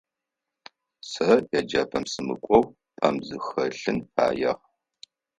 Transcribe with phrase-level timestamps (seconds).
[1.09, 2.63] Сэ еджапӏэм сымыкӏоу
[2.95, 4.53] пӏэм сыхэлъын фэягъ.